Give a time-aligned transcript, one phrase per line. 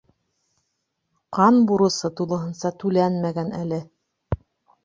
[1.37, 3.81] Ҡан бурысы тулыһынса түләнмәгән әле.